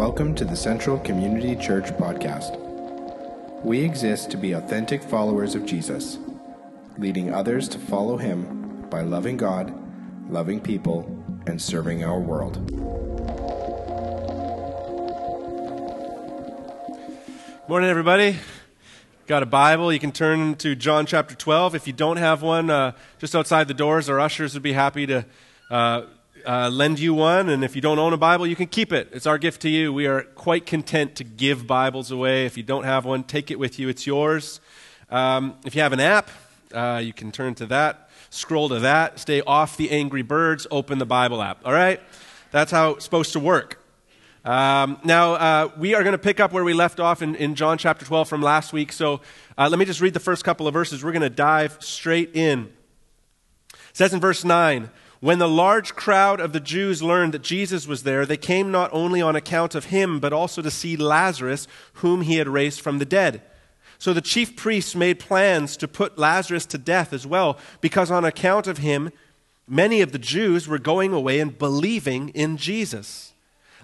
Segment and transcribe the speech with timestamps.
[0.00, 2.58] Welcome to the Central Community Church podcast.
[3.62, 6.16] We exist to be authentic followers of Jesus,
[6.96, 9.74] leading others to follow him by loving God,
[10.30, 11.04] loving people,
[11.46, 12.56] and serving our world.
[17.68, 18.38] Morning, everybody.
[19.26, 19.92] Got a Bible?
[19.92, 21.74] You can turn to John chapter 12.
[21.74, 25.04] If you don't have one, uh, just outside the doors, our ushers would be happy
[25.04, 25.26] to
[25.68, 26.04] uh,
[26.46, 29.08] uh, lend you one, and if you don't own a Bible, you can keep it.
[29.12, 29.92] It's our gift to you.
[29.92, 32.46] We are quite content to give Bibles away.
[32.46, 33.88] If you don't have one, take it with you.
[33.88, 34.60] It's yours.
[35.10, 36.30] Um, if you have an app,
[36.72, 40.98] uh, you can turn to that, scroll to that, stay off the Angry Birds, open
[40.98, 41.64] the Bible app.
[41.64, 42.00] All right?
[42.50, 43.80] That's how it's supposed to work.
[44.44, 47.54] Um, now, uh, we are going to pick up where we left off in, in
[47.54, 48.92] John chapter 12 from last week.
[48.92, 49.20] So
[49.58, 51.04] uh, let me just read the first couple of verses.
[51.04, 52.70] We're going to dive straight in.
[53.72, 57.86] It says in verse 9, when the large crowd of the Jews learned that Jesus
[57.86, 61.68] was there, they came not only on account of him, but also to see Lazarus,
[61.94, 63.42] whom he had raised from the dead.
[63.98, 68.24] So the chief priests made plans to put Lazarus to death as well, because on
[68.24, 69.12] account of him,
[69.68, 73.34] many of the Jews were going away and believing in Jesus.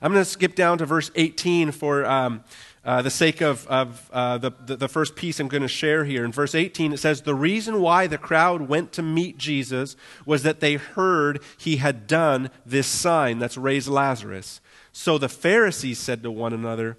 [0.01, 2.45] I'm going to skip down to verse 18 for um,
[2.87, 6.25] uh, the sake of, of uh, the, the, first piece I'm going to share here.
[6.25, 10.45] In verse 18, it says, The reason why the crowd went to meet Jesus was
[10.45, 14.61] that they heard he had done this sign that's raised Lazarus.
[14.93, 16.97] So the Pharisees said to one another,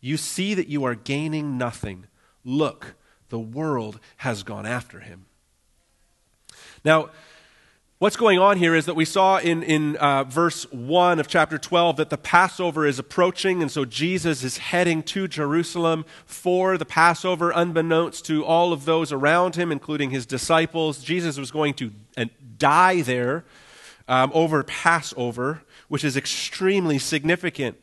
[0.00, 2.08] You see that you are gaining nothing.
[2.44, 2.96] Look,
[3.28, 5.26] the world has gone after him.
[6.84, 7.10] Now,
[8.00, 11.58] What's going on here is that we saw in, in uh, verse 1 of chapter
[11.58, 16.84] 12 that the Passover is approaching, and so Jesus is heading to Jerusalem for the
[16.84, 21.02] Passover, unbeknownst to all of those around him, including his disciples.
[21.02, 23.44] Jesus was going to uh, die there
[24.06, 27.78] um, over Passover, which is extremely significant.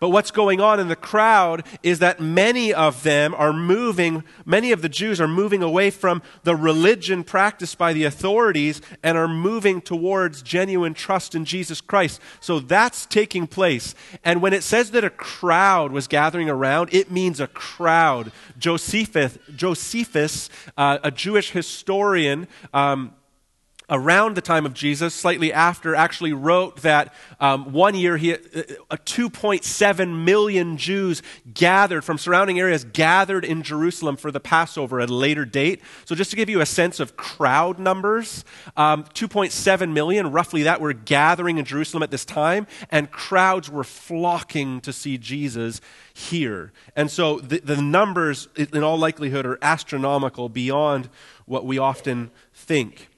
[0.00, 4.72] But what's going on in the crowd is that many of them are moving, many
[4.72, 9.28] of the Jews are moving away from the religion practiced by the authorities and are
[9.28, 12.20] moving towards genuine trust in Jesus Christ.
[12.40, 13.94] So that's taking place.
[14.24, 18.32] And when it says that a crowd was gathering around, it means a crowd.
[18.58, 23.14] Josephus, Josephus uh, a Jewish historian, um,
[23.90, 28.38] around the time of Jesus, slightly after, actually wrote that um, one year he, uh,
[28.90, 31.22] 2.7 million Jews
[31.52, 35.82] gathered from surrounding areas gathered in Jerusalem for the Passover at a later date.
[36.06, 38.44] So just to give you a sense of crowd numbers,
[38.76, 43.84] um, 2.7 million, roughly that, were gathering in Jerusalem at this time, and crowds were
[43.84, 45.82] flocking to see Jesus
[46.14, 46.72] here.
[46.96, 51.10] And so the, the numbers, in all likelihood, are astronomical beyond
[51.44, 53.08] what we often think.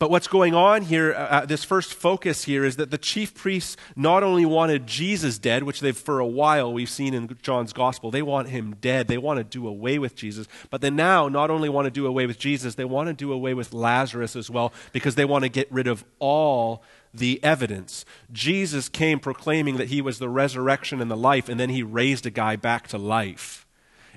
[0.00, 3.34] But what's going on here, uh, uh, this first focus here, is that the chief
[3.34, 7.74] priests not only wanted Jesus dead, which they've for a while we've seen in John's
[7.74, 9.08] gospel, they want him dead.
[9.08, 10.48] They want to do away with Jesus.
[10.70, 13.30] But they now not only want to do away with Jesus, they want to do
[13.30, 18.06] away with Lazarus as well because they want to get rid of all the evidence.
[18.32, 22.24] Jesus came proclaiming that he was the resurrection and the life, and then he raised
[22.24, 23.66] a guy back to life.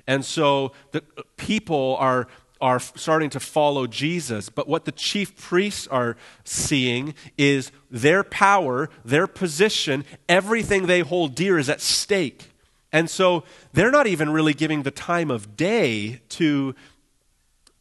[0.06, 1.02] And so the
[1.36, 2.26] people are
[2.60, 4.48] are starting to follow Jesus.
[4.48, 11.34] But what the chief priests are seeing is their power, their position, everything they hold
[11.34, 12.50] dear is at stake.
[12.92, 16.74] And so they're not even really giving the time of day to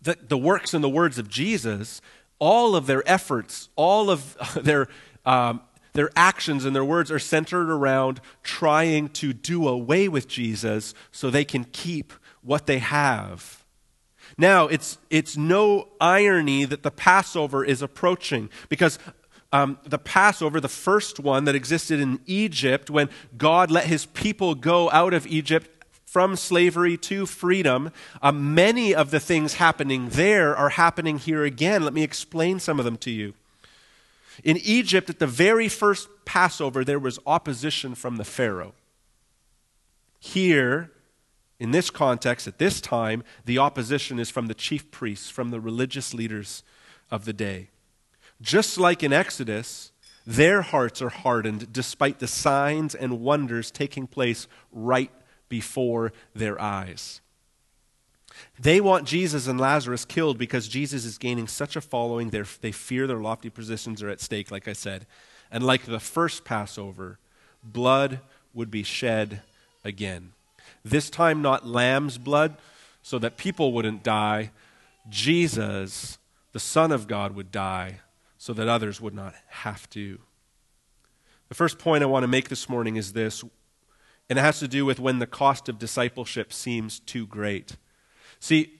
[0.01, 2.01] the, the works and the words of Jesus.
[2.39, 4.88] All of their efforts, all of their,
[5.25, 5.62] um,
[5.94, 11.29] their actions and their words are centered around trying to do away with Jesus so
[11.29, 13.62] they can keep what they have.
[14.38, 18.99] Now, it's, it's no irony that the Passover is approaching because
[19.51, 24.55] um, the Passover, the first one that existed in Egypt, when God let his people
[24.55, 25.69] go out of Egypt
[26.05, 31.83] from slavery to freedom, uh, many of the things happening there are happening here again.
[31.83, 33.33] Let me explain some of them to you.
[34.44, 38.74] In Egypt, at the very first Passover, there was opposition from the Pharaoh.
[40.19, 40.91] Here,
[41.59, 45.59] in this context, at this time, the opposition is from the chief priests, from the
[45.59, 46.63] religious leaders
[47.11, 47.69] of the day.
[48.41, 49.91] Just like in Exodus,
[50.25, 55.11] their hearts are hardened despite the signs and wonders taking place right
[55.50, 57.21] before their eyes.
[58.59, 63.05] They want Jesus and Lazarus killed because Jesus is gaining such a following, they fear
[63.05, 65.05] their lofty positions are at stake, like I said.
[65.51, 67.19] And like the first Passover,
[67.63, 68.21] blood
[68.53, 69.44] would be shed
[69.83, 70.31] again.
[70.83, 72.57] This time, not lamb's blood,
[73.01, 74.51] so that people wouldn't die.
[75.09, 76.18] Jesus,
[76.51, 78.00] the Son of God, would die
[78.38, 80.19] so that others would not have to.
[81.50, 83.44] The first point I want to make this morning is this
[84.30, 87.77] and it has to do with when the cost of discipleship seems too great.
[88.39, 88.79] See,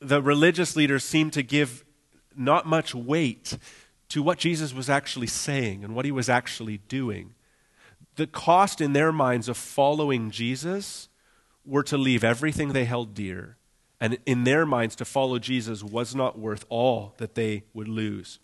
[0.00, 1.84] the religious leaders seem to give
[2.34, 3.58] not much weight
[4.08, 7.34] to what Jesus was actually saying and what he was actually doing.
[8.16, 11.08] The cost in their minds of following Jesus
[11.68, 13.56] were to leave everything they held dear.
[14.00, 18.38] And in their minds, to follow Jesus was not worth all that they would lose.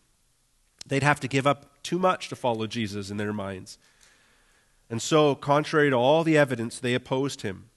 [0.86, 3.78] They'd have to give up too much to follow Jesus in their minds.
[4.90, 7.70] And so, contrary to all the evidence, they opposed him.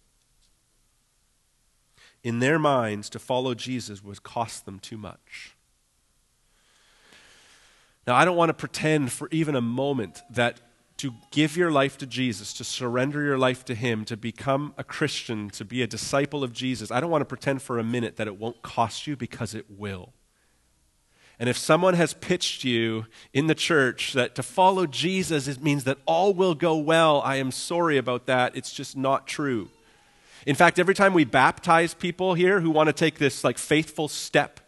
[2.23, 5.55] In their minds, to follow Jesus would cost them too much.
[8.05, 10.59] Now, I don't want to pretend for even a moment that
[10.97, 14.83] to give your life to Jesus, to surrender your life to Him, to become a
[14.83, 18.17] Christian, to be a disciple of Jesus, I don't want to pretend for a minute
[18.17, 20.13] that it won't cost you because it will.
[21.39, 25.83] And if someone has pitched you in the church that to follow Jesus it means
[25.83, 28.55] that all will go well, I am sorry about that.
[28.55, 29.69] It's just not true.
[30.47, 34.07] In fact, every time we baptize people here who want to take this like faithful
[34.07, 34.61] step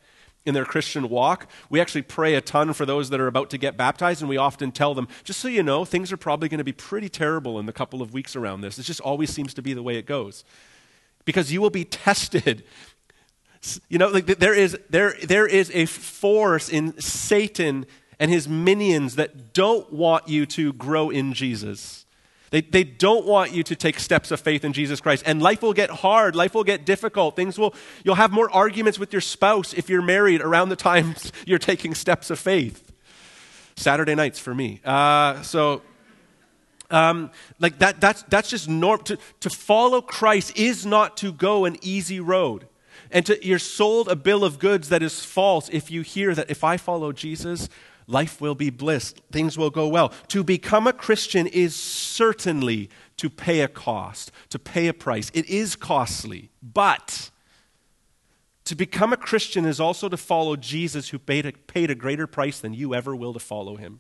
[0.46, 3.58] in their Christian walk, we actually pray a ton for those that are about to
[3.58, 6.60] get baptized, and we often tell them, just so you know, things are probably going
[6.60, 8.80] to be pretty terrible in the couple of weeks around this.
[8.80, 10.44] It just always seems to be the way it goes.
[11.26, 12.64] Because you will be tested.
[13.90, 17.86] You know, like there is, there, there is a force in Satan
[18.20, 22.06] and his minions that don't want you to grow in Jesus.
[22.52, 25.24] They, they don't want you to take steps of faith in Jesus Christ.
[25.26, 26.36] And life will get hard.
[26.36, 27.36] Life will get difficult.
[27.36, 31.32] Things will, you'll have more arguments with your spouse if you're married around the times
[31.46, 32.92] you're taking steps of faith.
[33.76, 34.82] Saturday nights for me.
[34.84, 35.82] Uh, so,
[36.92, 39.02] um, like that, that's, that's just norm.
[39.04, 42.68] To, to follow Christ is not to go an easy road.
[43.12, 46.50] And to, you're sold a bill of goods that is false if you hear that
[46.50, 47.70] if I follow Jesus,
[48.10, 50.12] life will be bliss, things will go well.
[50.30, 55.32] To become a Christian is certainly to pay a cost, to pay a price.
[55.34, 57.30] It is costly, but
[58.66, 62.28] to become a Christian is also to follow Jesus, who paid a, paid a greater
[62.28, 64.00] price than you ever will to follow him.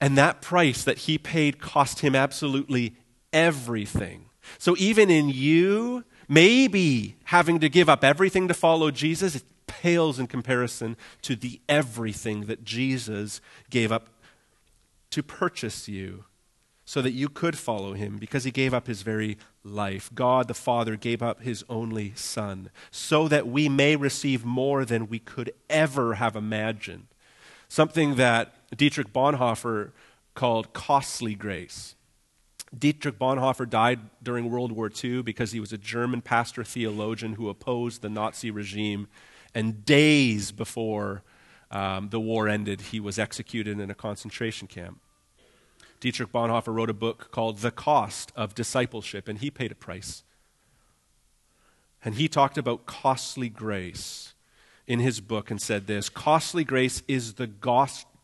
[0.00, 2.96] And that price that he paid cost him absolutely
[3.32, 4.26] everything.
[4.58, 9.42] So even in you, maybe having to give up everything to follow Jesus,
[9.82, 13.40] pales in comparison to the everything that Jesus
[13.70, 14.08] gave up
[15.10, 16.24] to purchase you
[16.84, 20.10] so that you could follow him because he gave up his very life.
[20.14, 25.08] God the Father gave up his only Son so that we may receive more than
[25.08, 27.06] we could ever have imagined.
[27.68, 29.92] Something that Dietrich Bonhoeffer
[30.34, 31.94] called costly grace.
[32.76, 37.48] Dietrich Bonhoeffer died during World War II because he was a German pastor theologian who
[37.48, 39.08] opposed the Nazi regime
[39.54, 41.22] and days before
[41.70, 45.00] um, the war ended, he was executed in a concentration camp.
[46.00, 50.22] Dietrich Bonhoeffer wrote a book called The Cost of Discipleship, and he paid a price.
[52.04, 54.34] And he talked about costly grace
[54.86, 57.46] in his book and said this Costly grace is the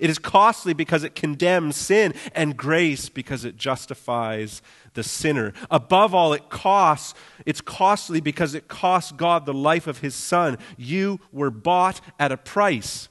[0.00, 4.62] It is costly because it condemns sin, and grace because it justifies
[4.94, 5.52] the sinner.
[5.70, 10.58] Above all, it costs, it's costly because it costs God the life of his son.
[10.76, 13.08] You were bought at a price.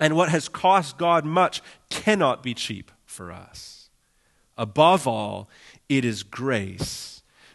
[0.00, 3.90] And what has cost God much cannot be cheap for us.
[4.56, 5.48] Above all,
[5.88, 7.13] it is grace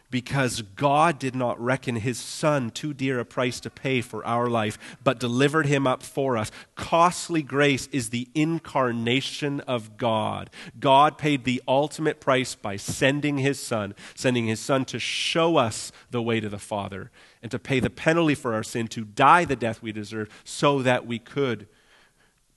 [0.10, 4.48] because God did not reckon his son too dear a price to pay for our
[4.48, 6.51] life, but delivered him up for us.
[6.75, 10.50] Costly grace is the incarnation of God.
[10.80, 15.92] God paid the ultimate price by sending his son, sending his son to show us
[16.10, 17.12] the way to the Father
[17.42, 20.82] and to pay the penalty for our sin, to die the death we deserve, so
[20.82, 21.68] that we could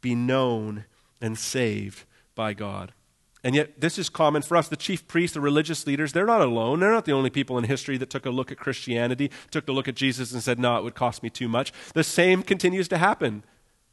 [0.00, 0.84] be known
[1.20, 2.04] and saved
[2.34, 2.92] by God.
[3.44, 4.68] And yet, this is common for us.
[4.68, 6.78] The chief priests, the religious leaders, they're not alone.
[6.78, 9.72] They're not the only people in history that took a look at Christianity, took a
[9.72, 11.72] look at Jesus, and said, No, it would cost me too much.
[11.94, 13.42] The same continues to happen.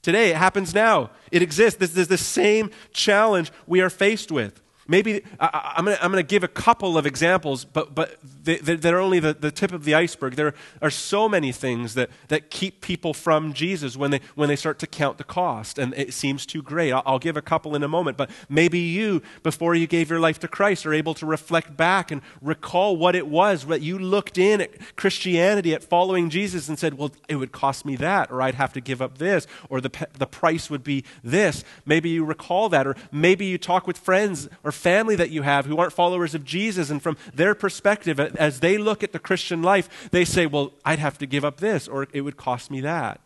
[0.01, 1.09] Today, it happens now.
[1.31, 1.79] It exists.
[1.79, 4.61] This is the same challenge we are faced with.
[4.89, 8.17] Maybe I, am going to I'm going to give a couple of examples, but, but
[8.43, 10.35] they, they're only the, the tip of the iceberg.
[10.35, 14.55] There are so many things that, that keep people from Jesus when they, when they
[14.55, 16.91] start to count the cost, and it seems too great.
[16.91, 20.19] I'll, I'll give a couple in a moment, but maybe you, before you gave your
[20.19, 23.99] life to Christ, are able to reflect back and recall what it was that you
[23.99, 28.31] looked in at Christianity, at following Jesus, and said, Well, it would cost me that,
[28.31, 31.63] or I'd have to give up this, or the, the price would be this.
[31.85, 35.65] Maybe you recall that, or maybe you talk with friends or family that you have
[35.65, 39.61] who aren't followers of Jesus, and from their perspective, as they look at the Christian
[39.61, 42.81] life, they say, Well, I'd have to give up this, or it would cost me
[42.81, 43.21] that.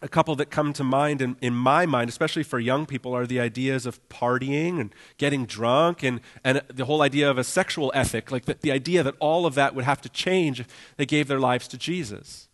[0.00, 3.26] A couple that come to mind in, in my mind, especially for young people, are
[3.26, 7.90] the ideas of partying and getting drunk and, and the whole idea of a sexual
[7.96, 11.06] ethic, like the, the idea that all of that would have to change if they
[11.06, 12.48] gave their lives to Jesus.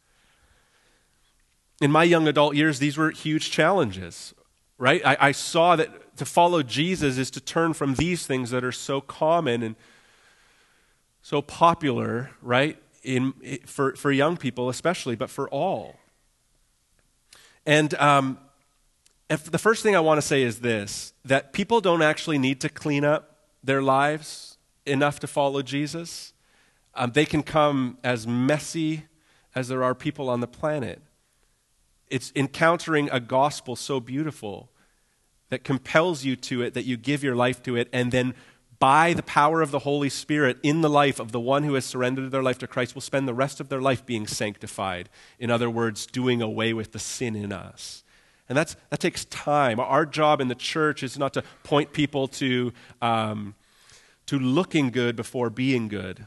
[1.83, 4.33] In my young adult years, these were huge challenges,
[4.79, 5.05] right?
[5.05, 8.73] I, I saw that to follow Jesus is to turn from these things that are
[8.73, 9.77] so common and
[11.23, 12.79] so popular, right?
[13.03, 13.33] In,
[13.67, 15.97] for, for young people especially, but for all.
[17.67, 18.39] And um,
[19.29, 22.69] the first thing I want to say is this that people don't actually need to
[22.69, 26.33] clean up their lives enough to follow Jesus.
[26.95, 29.05] Um, they can come as messy
[29.55, 31.01] as there are people on the planet.
[32.15, 34.71] It's encountering a gospel so beautiful
[35.49, 38.35] that compels you to it, that you give your life to it, and then
[38.79, 41.85] by the power of the Holy Spirit in the life of the one who has
[41.85, 45.09] surrendered their life to Christ will spend the rest of their life being sanctified.
[45.41, 48.05] In other words, doing away with the sin in us.
[48.49, 49.81] And that's, that takes time.
[49.81, 53.57] Our job in the church is not to point people to, um,
[54.27, 56.27] to looking good before being good.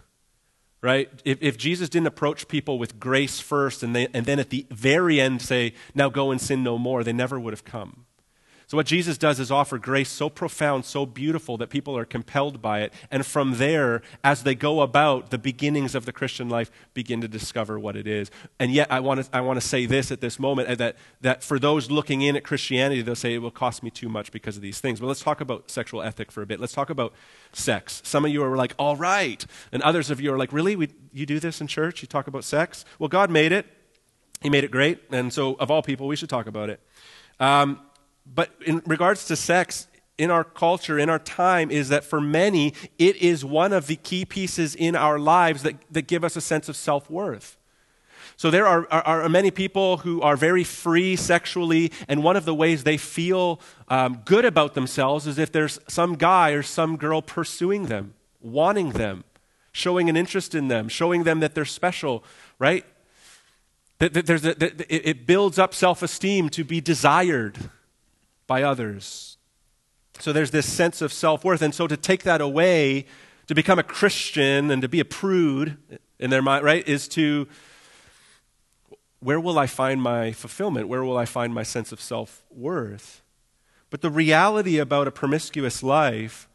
[0.81, 1.09] Right?
[1.25, 4.65] If, if Jesus didn't approach people with grace first and, they, and then at the
[4.69, 8.06] very end say, now go and sin no more, they never would have come.
[8.69, 12.61] So, what Jesus does is offer grace so profound, so beautiful that people are compelled
[12.61, 12.91] by it.
[13.09, 17.29] And from there, as they go about the beginnings of the Christian life, begin to
[17.29, 18.29] discover what it is.
[18.59, 21.43] And yet, I want to, I want to say this at this moment that, that
[21.43, 24.57] for those looking in at Christianity, they'll say it will cost me too much because
[24.57, 24.99] of these things.
[24.99, 26.59] But let's talk about sexual ethic for a bit.
[26.59, 27.13] Let's talk about
[27.53, 28.01] sex.
[28.03, 29.45] Some of you are like, all right.
[29.71, 30.75] And others of you are like, really?
[30.75, 32.01] We, you do this in church?
[32.01, 32.83] You talk about sex?
[32.99, 33.65] Well, God made it.
[34.41, 34.99] He made it great.
[35.09, 36.81] And so, of all people, we should talk about it.
[37.39, 37.79] Um,
[38.33, 42.73] but in regards to sex, in our culture, in our time, is that for many,
[42.97, 46.41] it is one of the key pieces in our lives that, that give us a
[46.41, 47.57] sense of self worth.
[48.35, 52.45] So there are, are, are, many people who are very free sexually, and one of
[52.45, 56.97] the ways they feel um, good about themselves is if there's some guy or some
[56.97, 59.23] girl pursuing them, wanting them,
[59.71, 62.23] showing an interest in them, showing them that they're special,
[62.59, 62.85] right?
[63.97, 67.71] That, that there's a, that it builds up self esteem to be desired
[68.47, 69.37] by others.
[70.19, 71.61] So there's this sense of self worth.
[71.61, 73.05] And so to take that away,
[73.47, 75.77] to become a Christian and to be a prude
[76.19, 77.47] in their mind, right, is to
[79.19, 80.87] where will I find my fulfillment?
[80.87, 83.21] Where will I find my sense of self worth?
[83.89, 86.47] But the reality about a promiscuous life,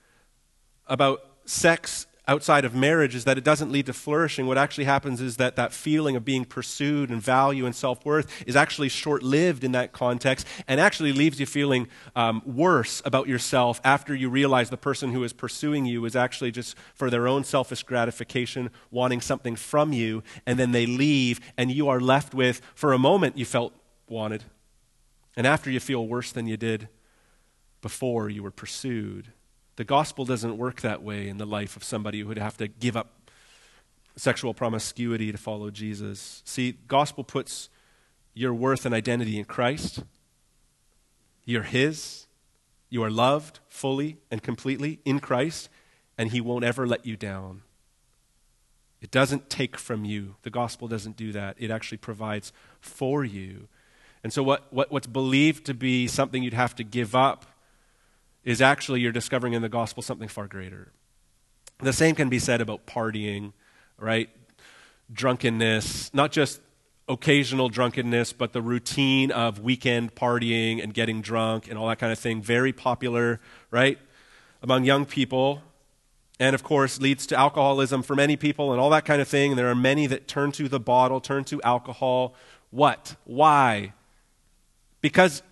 [0.86, 4.46] about sex outside of marriage is that it doesn't lead to flourishing.
[4.46, 8.30] What actually happens is that that feeling of being pursued and value and self worth
[8.46, 13.26] is actually short lived in that context and actually leaves you feeling um, worse about
[13.26, 17.26] yourself after you realize the person who is pursuing you is actually just for their
[17.26, 22.34] own selfish gratification, wanting something from you, and then they leave, and you are left
[22.34, 23.72] with, for a moment, you felt
[24.08, 24.44] wanted.
[25.36, 26.88] And after you feel worse than you did
[27.80, 29.32] before you were pursued.
[29.76, 32.68] The gospel doesn't work that way in the life of somebody who would have to
[32.68, 33.30] give up
[34.16, 36.42] sexual promiscuity to follow Jesus.
[36.44, 37.70] See, gospel puts
[38.34, 40.04] your worth and identity in Christ.
[41.44, 42.26] You're his.
[42.90, 45.70] You are loved fully and completely in Christ,
[46.18, 47.62] and he won't ever let you down.
[49.00, 50.36] It doesn't take from you.
[50.42, 51.56] The gospel doesn't do that.
[51.58, 53.68] It actually provides for you.
[54.22, 57.46] And so, what, what, what's believed to be something you'd have to give up
[58.44, 60.92] is actually you're discovering in the gospel something far greater.
[61.78, 63.52] The same can be said about partying,
[63.98, 64.28] right?
[65.12, 66.60] Drunkenness, not just
[67.08, 72.12] occasional drunkenness, but the routine of weekend partying and getting drunk and all that kind
[72.12, 72.40] of thing.
[72.40, 73.98] Very popular, right?
[74.62, 75.62] Among young people.
[76.40, 79.52] And of course, leads to alcoholism for many people and all that kind of thing.
[79.52, 82.34] And there are many that turn to the bottle, turn to alcohol.
[82.70, 83.16] What?
[83.24, 83.92] Why?
[85.00, 85.42] Because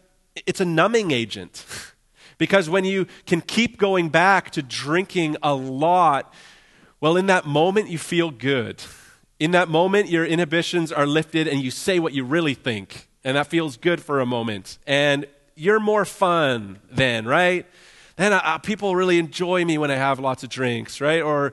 [0.47, 1.65] it's a numbing agent.
[2.41, 6.33] Because when you can keep going back to drinking a lot,
[6.99, 8.83] well, in that moment, you feel good.
[9.39, 13.09] In that moment, your inhibitions are lifted and you say what you really think.
[13.25, 14.79] And that feels good for a moment.
[14.87, 17.67] And you're more fun then, right?
[18.17, 21.21] And uh, uh, people really enjoy me when I have lots of drinks, right?
[21.21, 21.53] Or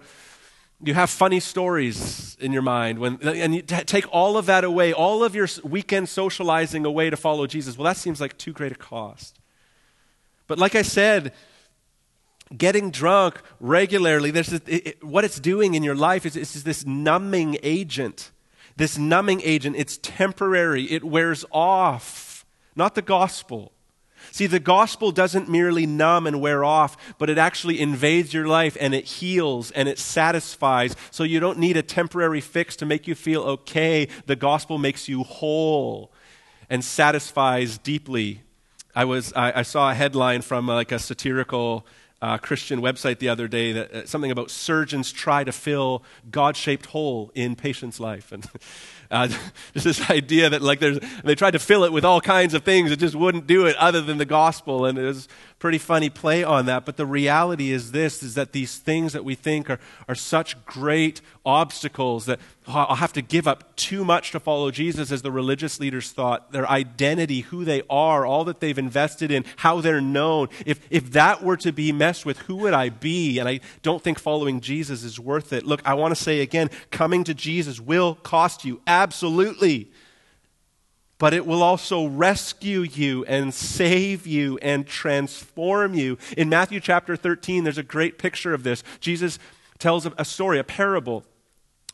[0.81, 4.63] you have funny stories in your mind when and you t- take all of that
[4.63, 8.53] away all of your weekend socializing away to follow jesus well that seems like too
[8.53, 9.39] great a cost
[10.47, 11.33] but like i said
[12.57, 17.57] getting drunk regularly there's it, it, what it's doing in your life is this numbing
[17.61, 18.31] agent
[18.77, 23.73] this numbing agent it's temporary it wears off not the gospel
[24.31, 28.77] See, the gospel doesn't merely numb and wear off, but it actually invades your life
[28.79, 30.95] and it heals and it satisfies.
[31.11, 34.07] So you don't need a temporary fix to make you feel okay.
[34.25, 36.11] The gospel makes you whole
[36.69, 38.43] and satisfies deeply.
[38.97, 41.85] I, was, I, I saw a headline from uh, like a satirical
[42.19, 46.01] uh, Christian website the other day that uh, something about surgeons try to fill
[46.31, 48.43] God-shaped hole in patients' life, and
[49.09, 49.27] uh,
[49.73, 52.63] just this idea that like there's they tried to fill it with all kinds of
[52.63, 55.27] things, it just wouldn't do it other than the gospel, and it was
[55.59, 56.85] pretty funny play on that.
[56.85, 60.63] But the reality is this: is that these things that we think are are such
[60.65, 65.31] great obstacles that I'll have to give up too much to follow Jesus, as the
[65.31, 66.51] religious leaders thought.
[66.51, 70.49] Their identity, who they are, all that they've invested in, how they're known.
[70.65, 73.39] If, if that were to be messed with, who would I be?
[73.39, 75.65] And I don't think following Jesus is worth it.
[75.65, 79.91] Look, I want to say again coming to Jesus will cost you, absolutely.
[81.19, 86.17] But it will also rescue you and save you and transform you.
[86.37, 88.83] In Matthew chapter 13, there's a great picture of this.
[88.99, 89.39] Jesus
[89.79, 91.23] tells a story, a parable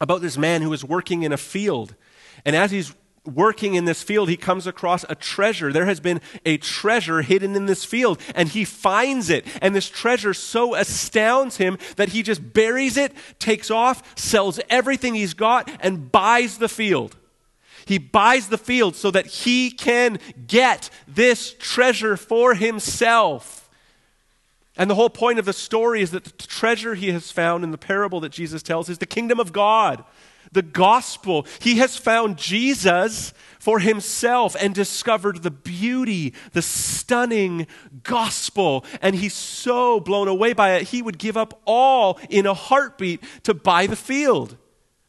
[0.02, 1.96] about this man who is working in a field.
[2.44, 2.94] And as he's
[3.26, 5.72] working in this field, he comes across a treasure.
[5.72, 9.46] There has been a treasure hidden in this field, and he finds it.
[9.62, 15.16] And this treasure so astounds him that he just buries it, takes off, sells everything
[15.16, 17.16] he's got, and buys the field.
[17.86, 23.70] He buys the field so that he can get this treasure for himself.
[24.78, 27.72] And the whole point of the story is that the treasure he has found in
[27.72, 30.04] the parable that Jesus tells is the kingdom of God,
[30.54, 31.46] the gospel.
[31.60, 37.68] He has found Jesus for himself and discovered the beauty, the stunning
[38.04, 38.86] gospel.
[39.02, 43.24] And he's so blown away by it, he would give up all in a heartbeat
[43.44, 44.58] to buy the field.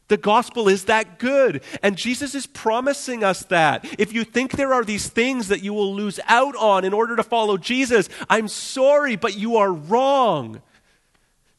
[0.07, 1.63] The gospel is that good.
[1.81, 3.85] And Jesus is promising us that.
[3.99, 7.15] If you think there are these things that you will lose out on in order
[7.15, 10.61] to follow Jesus, I'm sorry, but you are wrong.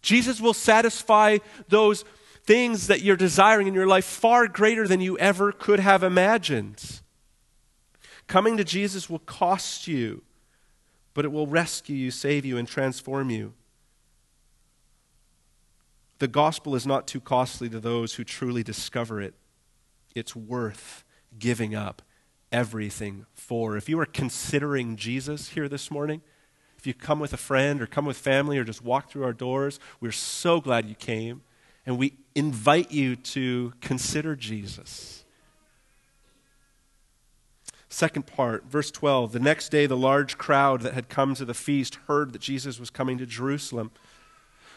[0.00, 2.04] Jesus will satisfy those
[2.46, 7.00] things that you're desiring in your life far greater than you ever could have imagined.
[8.28, 10.22] Coming to Jesus will cost you,
[11.12, 13.52] but it will rescue you, save you, and transform you.
[16.18, 19.34] The gospel is not too costly to those who truly discover it.
[20.14, 21.04] It's worth
[21.38, 22.00] giving up
[22.50, 23.76] everything for.
[23.76, 26.22] If you are considering Jesus here this morning,
[26.78, 29.32] if you come with a friend or come with family or just walk through our
[29.32, 31.42] doors, we're so glad you came.
[31.86, 35.24] And we invite you to consider Jesus.
[37.88, 39.32] Second part, verse 12.
[39.32, 42.78] The next day, the large crowd that had come to the feast heard that Jesus
[42.78, 43.90] was coming to Jerusalem.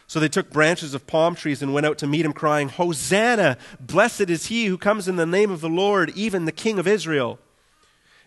[0.08, 3.58] So they took branches of palm trees and went out to meet him, crying, Hosanna!
[3.80, 6.88] Blessed is he who comes in the name of the Lord, even the King of
[6.88, 7.40] Israel.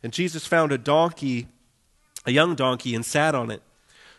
[0.02, 1.48] And Jesus found a donkey,
[2.26, 3.62] a young donkey, and sat on it,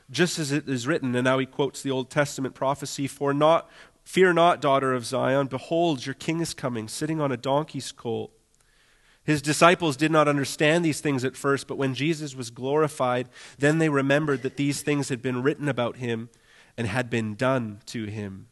[0.10, 1.15] just as it is written.
[1.15, 3.69] And now he quotes the Old Testament prophecy For not,
[4.04, 8.32] fear not, daughter of Zion, behold, your king is coming, sitting on a donkey's colt.
[9.24, 13.78] His disciples did not understand these things at first, but when Jesus was glorified, then
[13.78, 16.30] they remembered that these things had been written about him
[16.78, 18.48] and had been done to him.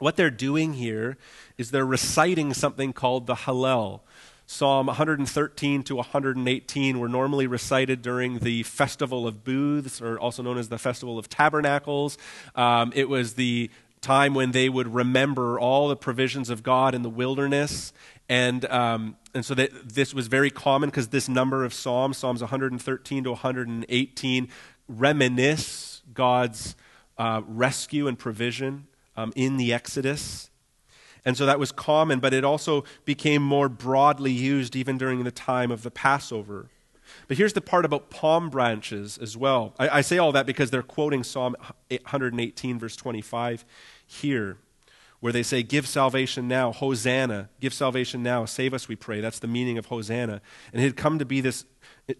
[0.00, 1.16] What they're doing here
[1.58, 4.00] is they're reciting something called the Hallel.
[4.46, 10.58] Psalm 113 to 118 were normally recited during the Festival of Booths, or also known
[10.58, 12.18] as the Festival of Tabernacles.
[12.56, 13.70] Um, it was the
[14.02, 17.92] time when they would remember all the provisions of God in the wilderness.
[18.28, 22.40] And, um, and so that this was very common because this number of Psalms, Psalms
[22.40, 24.48] 113 to 118,
[24.88, 26.76] reminisce God's
[27.16, 30.50] uh, rescue and provision um, in the Exodus.
[31.24, 35.30] And so that was common, but it also became more broadly used even during the
[35.30, 36.68] time of the Passover.
[37.32, 39.72] But here's the part about palm branches as well.
[39.78, 41.56] I, I say all that because they're quoting Psalm
[41.88, 43.64] 118, verse 25
[44.06, 44.58] here,
[45.20, 49.22] where they say, Give salvation now, Hosanna, give salvation now, save us, we pray.
[49.22, 50.42] That's the meaning of Hosanna.
[50.74, 51.64] And it had come to be this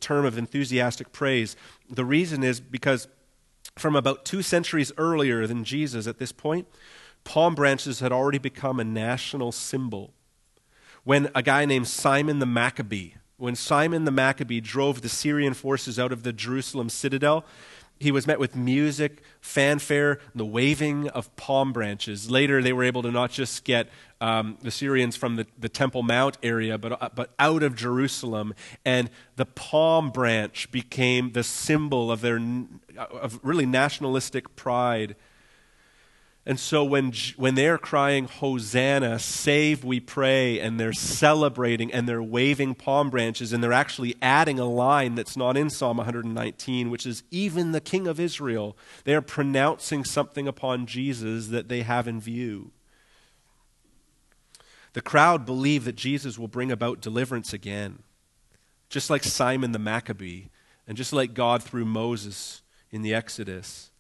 [0.01, 1.57] term of enthusiastic praise.
[1.91, 3.07] The reason is because
[3.77, 6.67] from about two centuries earlier than Jesus at this point,
[7.23, 10.15] palm branches had already become a national symbol.
[11.05, 13.11] When a guy named Simon the Maccabee,
[13.43, 17.45] when Simon the Maccabee drove the Syrian forces out of the Jerusalem citadel,
[17.99, 22.31] he was met with music, fanfare, and the waving of palm branches.
[22.31, 23.89] Later, they were able to not just get
[24.21, 28.55] um, the Syrians from the, the Temple Mount area, but, uh, but out of Jerusalem.
[28.85, 32.41] And the palm branch became the symbol of their
[32.97, 35.17] of really nationalistic pride
[36.45, 42.23] and so when, when they're crying, Hosanna, save, we pray, and they're celebrating and they're
[42.23, 47.07] waving palm branches, and they're actually adding a line that's not in Psalm 119, which
[47.07, 52.09] is, even the King of Israel, they are pronouncing something upon Jesus that they have
[52.09, 52.73] in view.
[54.95, 58.01] The crowd believe that Jesus will bring about deliverance again,
[58.89, 60.47] just like Simon the Maccabee,
[60.89, 63.92] and just like God through Moses in the Exodus.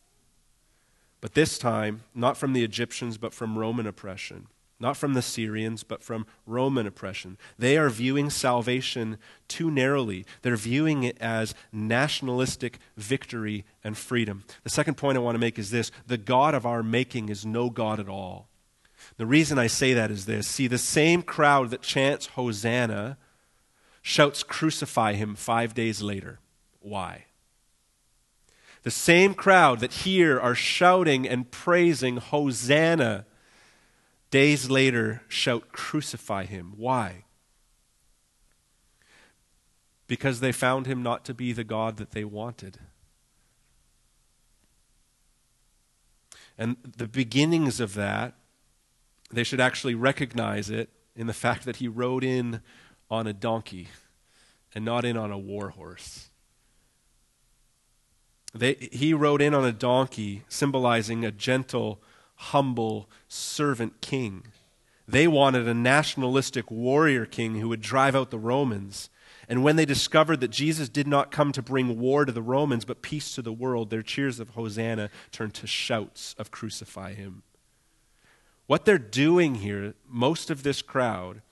[1.22, 4.48] But this time, not from the Egyptians, but from Roman oppression.
[4.80, 7.38] Not from the Syrians, but from Roman oppression.
[7.56, 10.26] They are viewing salvation too narrowly.
[10.42, 14.42] They're viewing it as nationalistic victory and freedom.
[14.64, 17.46] The second point I want to make is this the God of our making is
[17.46, 18.48] no God at all.
[19.16, 23.16] The reason I say that is this see, the same crowd that chants Hosanna
[24.02, 26.40] shouts, Crucify him five days later.
[26.80, 27.26] Why?
[28.82, 33.26] The same crowd that here are shouting and praising Hosanna,
[34.30, 36.74] days later shout, Crucify him.
[36.76, 37.24] Why?
[40.08, 42.78] Because they found him not to be the God that they wanted.
[46.58, 48.34] And the beginnings of that,
[49.30, 52.60] they should actually recognize it in the fact that he rode in
[53.10, 53.88] on a donkey
[54.74, 56.30] and not in on a war horse.
[58.54, 62.00] They, he rode in on a donkey, symbolizing a gentle,
[62.34, 64.44] humble servant king.
[65.08, 69.10] They wanted a nationalistic warrior king who would drive out the Romans.
[69.48, 72.84] And when they discovered that Jesus did not come to bring war to the Romans,
[72.84, 77.42] but peace to the world, their cheers of Hosanna turned to shouts of crucify him.
[78.66, 81.42] What they're doing here, most of this crowd,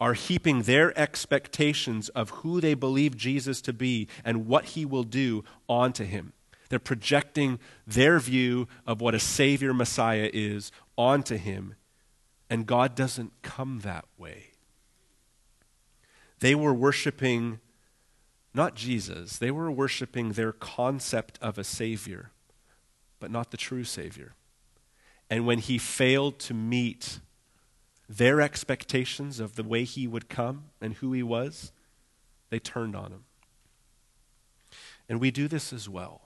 [0.00, 5.02] are heaping their expectations of who they believe Jesus to be and what he will
[5.02, 6.32] do onto him.
[6.68, 11.74] They're projecting their view of what a Savior Messiah is onto him.
[12.50, 14.48] And God doesn't come that way.
[16.40, 17.60] They were worshiping
[18.54, 22.32] not Jesus, they were worshiping their concept of a Savior,
[23.20, 24.34] but not the true Savior.
[25.30, 27.20] And when he failed to meet
[28.08, 31.72] their expectations of the way he would come and who he was,
[32.48, 33.24] they turned on him.
[35.08, 36.22] And we do this as well.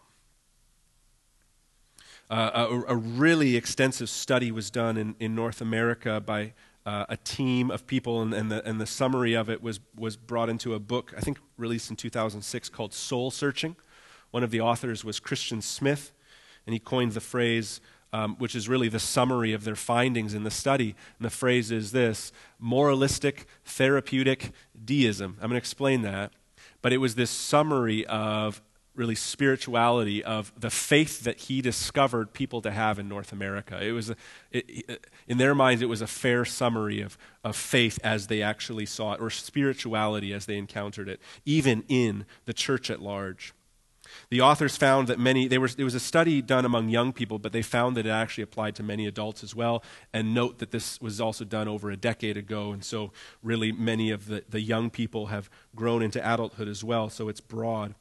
[2.32, 6.54] Uh, a, a, really extensive study was done in, in North America by
[6.86, 10.16] uh, a team of people, and, and, the, and the summary of it was, was
[10.16, 13.76] brought into a book, I think released in 2006, called Soul Searching.
[14.30, 16.10] One of the authors was Christian Smith,
[16.66, 17.82] and he coined the phrase,
[18.14, 20.94] um, which is really the summary of their findings in the study.
[21.18, 25.36] And the phrase is this moralistic therapeutic deism.
[25.36, 26.32] I'm going to explain that.
[26.80, 28.62] But it was this summary of
[28.94, 33.82] really spirituality of the faith that he discovered people to have in North America.
[33.82, 34.16] It was, a,
[34.50, 38.86] it, in their minds, it was a fair summary of, of faith as they actually
[38.86, 43.54] saw it, or spirituality as they encountered it, even in the church at large.
[44.30, 47.62] The authors found that many, there was, a study done among young people, but they
[47.62, 49.82] found that it actually applied to many adults as well.
[50.12, 54.10] And note that this was also done over a decade ago, and so really many
[54.10, 57.94] of the, the young people have grown into adulthood as well, so it's broad.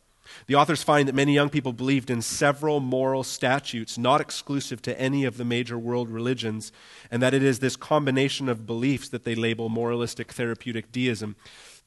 [0.47, 4.99] The authors find that many young people believed in several moral statutes not exclusive to
[4.99, 6.71] any of the major world religions,
[7.09, 11.35] and that it is this combination of beliefs that they label moralistic therapeutic deism.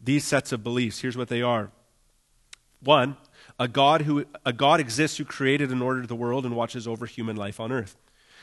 [0.00, 1.70] These sets of beliefs, here's what they are.
[2.80, 3.16] One,
[3.58, 7.06] a God, who, a God exists who created and ordered the world and watches over
[7.06, 7.96] human life on earth.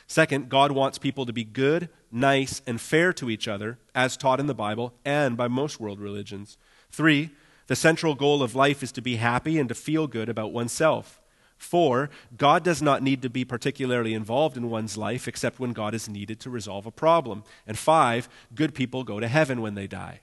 [0.07, 4.39] Second, God wants people to be good, nice, and fair to each other, as taught
[4.39, 6.57] in the Bible and by most world religions.
[6.91, 7.29] Three,
[7.71, 11.21] the central goal of life is to be happy and to feel good about oneself.
[11.55, 15.93] Four, God does not need to be particularly involved in one's life except when God
[15.93, 17.45] is needed to resolve a problem.
[17.65, 20.19] And five, good people go to heaven when they die.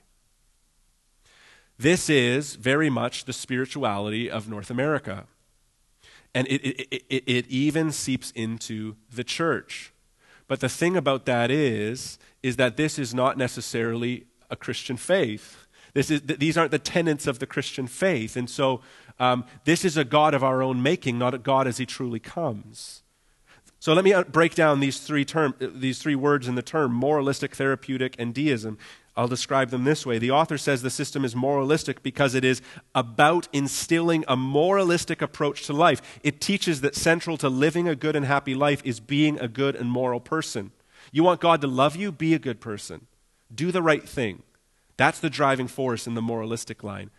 [1.79, 5.25] This is very much the spirituality of North America.
[6.35, 9.91] And it, it, it, it, even seeps into the church.
[10.47, 15.65] But the thing about that is, is that this is not necessarily a Christian faith.
[15.93, 18.35] This is, these aren't the tenets of the Christian faith.
[18.35, 18.81] And so
[19.19, 22.19] um, this is a God of our own making, not a God as he truly
[22.19, 23.03] comes.
[23.79, 27.55] So let me break down these three, term, these three words in the term moralistic,
[27.55, 28.77] therapeutic, and deism.
[29.15, 30.17] I'll describe them this way.
[30.17, 32.61] The author says the system is moralistic because it is
[32.95, 36.19] about instilling a moralistic approach to life.
[36.23, 39.75] It teaches that central to living a good and happy life is being a good
[39.75, 40.71] and moral person.
[41.11, 42.11] You want God to love you?
[42.11, 43.07] Be a good person.
[43.53, 44.43] Do the right thing.
[44.99, 47.09] That's the driving force in the moralistic line.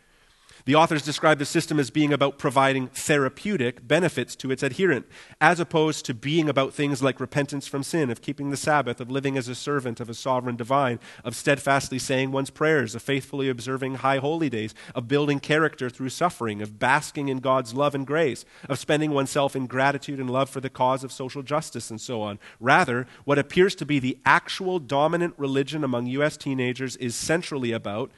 [0.70, 5.04] The authors describe the system as being about providing therapeutic benefits to its adherent,
[5.40, 9.10] as opposed to being about things like repentance from sin, of keeping the Sabbath, of
[9.10, 13.48] living as a servant of a sovereign divine, of steadfastly saying one's prayers, of faithfully
[13.48, 18.06] observing high holy days, of building character through suffering, of basking in God's love and
[18.06, 22.00] grace, of spending oneself in gratitude and love for the cause of social justice, and
[22.00, 22.38] so on.
[22.60, 26.36] Rather, what appears to be the actual dominant religion among U.S.
[26.36, 28.12] teenagers is centrally about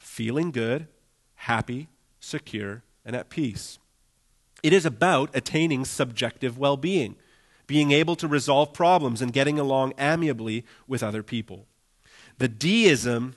[0.00, 0.88] feeling good
[1.38, 1.88] happy,
[2.20, 3.78] secure, and at peace.
[4.62, 7.16] It is about attaining subjective well being,
[7.66, 11.66] being able to resolve problems, and getting along amiably with other people.
[12.38, 13.34] The deism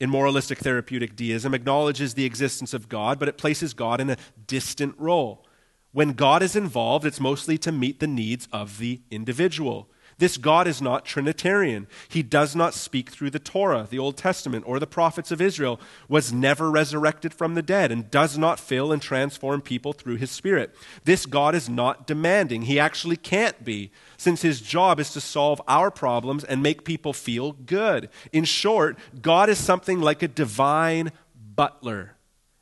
[0.00, 4.16] in moralistic therapeutic deism acknowledges the existence of God, but it places God in a
[4.46, 5.44] distant role.
[5.92, 9.88] When God is involved, it's mostly to meet the needs of the individual.
[10.18, 11.86] This God is not Trinitarian.
[12.08, 15.80] He does not speak through the Torah, the Old Testament, or the prophets of Israel,
[16.08, 20.30] was never resurrected from the dead, and does not fill and transform people through his
[20.32, 20.74] Spirit.
[21.04, 22.62] This God is not demanding.
[22.62, 27.12] He actually can't be, since his job is to solve our problems and make people
[27.12, 28.08] feel good.
[28.32, 31.12] In short, God is something like a divine
[31.54, 32.16] butler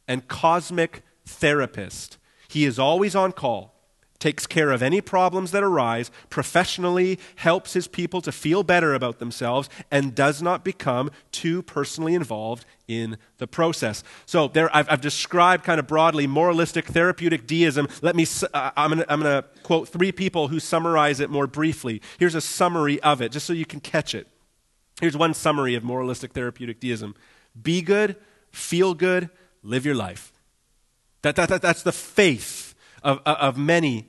[0.06, 2.18] and cosmic therapist.
[2.48, 3.75] He is always on call
[4.18, 9.18] takes care of any problems that arise, professionally helps his people to feel better about
[9.18, 14.02] themselves, and does not become too personally involved in the process.
[14.24, 17.88] So there, I've, I've described kind of broadly moralistic therapeutic deism.
[18.02, 22.00] Let me, uh, I'm going to quote three people who summarize it more briefly.
[22.18, 24.28] Here's a summary of it, just so you can catch it.
[25.00, 27.14] Here's one summary of moralistic therapeutic deism
[27.60, 28.16] be good,
[28.50, 29.30] feel good,
[29.62, 30.32] live your life.
[31.22, 32.65] That, that, that, that's the faith
[33.06, 34.08] of, of many.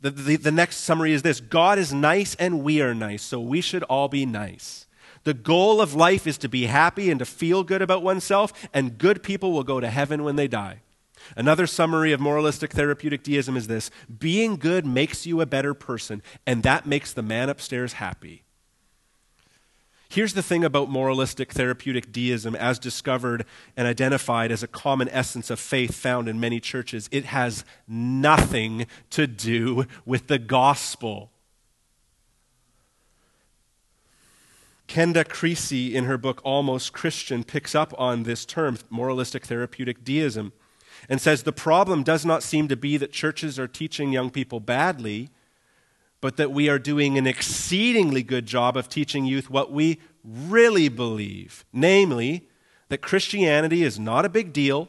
[0.00, 3.40] The, the, the next summary is this God is nice and we are nice, so
[3.40, 4.86] we should all be nice.
[5.24, 8.96] The goal of life is to be happy and to feel good about oneself, and
[8.96, 10.82] good people will go to heaven when they die.
[11.36, 16.22] Another summary of moralistic therapeutic deism is this being good makes you a better person,
[16.46, 18.44] and that makes the man upstairs happy.
[20.10, 23.44] Here's the thing about moralistic therapeutic deism, as discovered
[23.76, 28.86] and identified as a common essence of faith found in many churches it has nothing
[29.10, 31.30] to do with the gospel.
[34.88, 40.54] Kenda Creasy, in her book Almost Christian, picks up on this term, moralistic therapeutic deism,
[41.10, 44.58] and says the problem does not seem to be that churches are teaching young people
[44.58, 45.28] badly
[46.20, 50.88] but that we are doing an exceedingly good job of teaching youth what we really
[50.88, 52.48] believe namely,
[52.88, 54.88] that Christianity is not a big deal,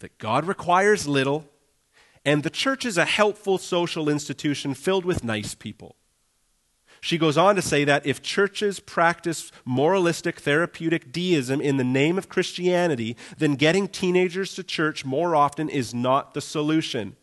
[0.00, 1.46] that God requires little,
[2.24, 5.96] and the church is a helpful social institution filled with nice people.
[7.00, 12.18] She goes on to say that if churches practice moralistic therapeutic deism in the name
[12.18, 17.16] of Christianity, then getting teenagers to church more often is not the solution.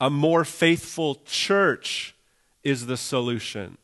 [0.00, 2.14] A more faithful church
[2.62, 3.76] is the solution.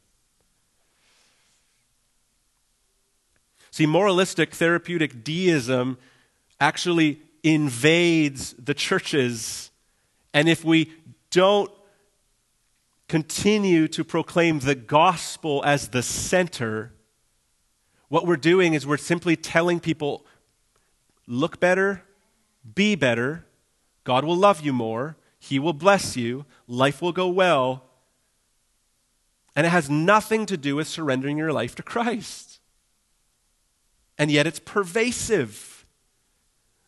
[3.70, 5.98] See, moralistic therapeutic deism
[6.58, 9.70] actually invades the churches.
[10.32, 10.92] And if we
[11.30, 11.70] don't
[13.08, 16.92] continue to proclaim the gospel as the center,
[18.08, 20.24] what we're doing is we're simply telling people
[21.26, 22.02] look better,
[22.74, 23.44] be better,
[24.04, 25.16] God will love you more,
[25.48, 26.44] he will bless you.
[26.66, 27.84] Life will go well.
[29.54, 32.58] And it has nothing to do with surrendering your life to Christ.
[34.18, 35.86] And yet it's pervasive.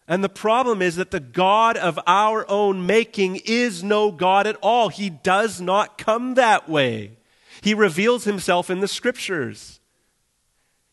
[0.09, 4.57] And the problem is that the God of our own making is no God at
[4.63, 4.89] all.
[4.89, 7.19] He does not come that way.
[7.61, 9.78] He reveals himself in the scriptures.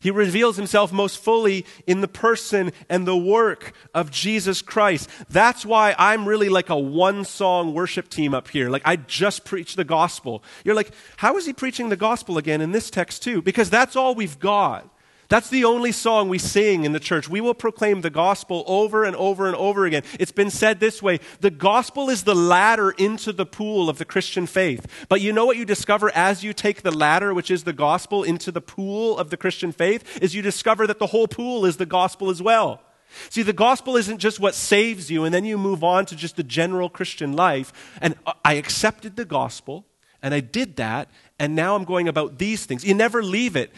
[0.06, 5.10] He reveals himself most fully in the person and the work of Jesus Christ.
[5.32, 8.70] That's why I'm really like a one song worship team up here.
[8.70, 10.44] Like, I just preach the gospel.
[10.64, 13.42] You're like, how is he preaching the gospel again in this text, too?
[13.42, 14.95] Because that's all we've got.
[15.28, 17.28] That's the only song we sing in the church.
[17.28, 20.04] We will proclaim the gospel over and over and over again.
[20.20, 24.06] It's been said this way the gospel is the ladder into the pool of the
[24.06, 25.06] Christian faith.
[25.10, 28.24] But you know what you discover as you take the ladder, which is the gospel,
[28.24, 30.20] into the pool of the Christian faith?
[30.22, 32.82] Is you discover that the whole pool is the gospel as well.
[33.30, 36.36] See, the gospel isn't just what saves you, and then you move on to just
[36.36, 37.72] the general Christian life.
[38.02, 39.86] And uh, I accepted the gospel,
[40.22, 41.10] and I did that,
[41.40, 42.84] and now I'm going about these things.
[42.84, 43.72] You never leave it.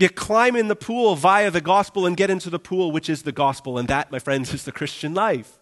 [0.00, 3.22] You climb in the pool via the gospel and get into the pool, which is
[3.22, 3.76] the gospel.
[3.76, 5.58] And that, my friends, is the Christian life.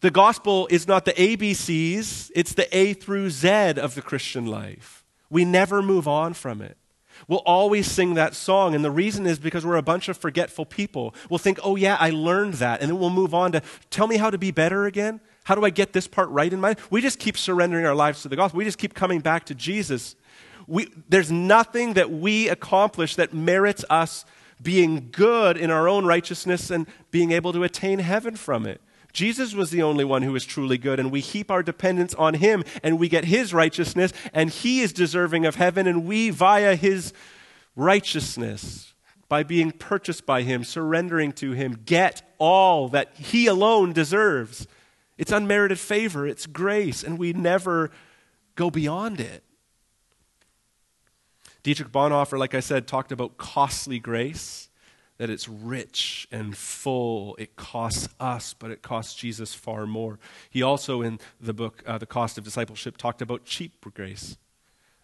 [0.00, 5.04] The gospel is not the ABCs, it's the A through Z of the Christian life.
[5.30, 6.76] We never move on from it.
[7.28, 8.74] We'll always sing that song.
[8.74, 11.14] And the reason is because we're a bunch of forgetful people.
[11.30, 12.80] We'll think, oh, yeah, I learned that.
[12.80, 15.20] And then we'll move on to tell me how to be better again.
[15.44, 16.74] How do I get this part right in my?
[16.90, 18.58] We just keep surrendering our lives to the gospel.
[18.58, 20.16] We just keep coming back to Jesus.
[20.66, 24.24] We, there's nothing that we accomplish that merits us
[24.62, 28.80] being good in our own righteousness and being able to attain heaven from it.
[29.12, 32.34] Jesus was the only one who was truly good, and we heap our dependence on
[32.34, 36.76] him, and we get his righteousness, and he is deserving of heaven, and we, via
[36.76, 37.14] his
[37.74, 38.92] righteousness,
[39.28, 44.66] by being purchased by him, surrendering to him, get all that he alone deserves.
[45.16, 47.90] It's unmerited favor, it's grace, and we never
[48.54, 49.42] go beyond it.
[51.66, 54.68] Dietrich Bonhoeffer, like I said, talked about costly grace,
[55.18, 57.34] that it's rich and full.
[57.40, 60.20] It costs us, but it costs Jesus far more.
[60.48, 64.36] He also, in the book, uh, The Cost of Discipleship, talked about cheap grace,